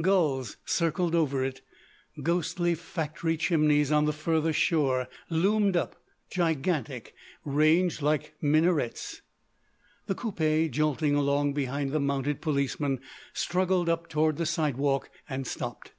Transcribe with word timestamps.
Gulls 0.00 0.56
circled 0.64 1.16
over 1.16 1.42
it; 1.44 1.62
ghostly 2.22 2.76
factory 2.76 3.36
chimneys 3.36 3.90
on 3.90 4.04
the 4.04 4.12
further 4.12 4.52
shore 4.52 5.08
loomed 5.28 5.76
up 5.76 5.96
gigantic, 6.30 7.12
ranged 7.44 8.00
like 8.00 8.36
minarettes. 8.40 9.20
The 10.06 10.14
coupé, 10.14 10.70
jolting 10.70 11.16
along 11.16 11.54
behind 11.54 11.90
the 11.90 11.98
mounted 11.98 12.40
policemen, 12.40 13.00
struggled 13.32 13.88
up 13.88 14.08
toward 14.08 14.36
the 14.36 14.46
sidewalk 14.46 15.10
and 15.28 15.44
stopped. 15.44 15.90